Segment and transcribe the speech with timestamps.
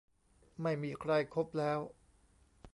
[0.61, 1.79] ไม่มีใครคบแล้ว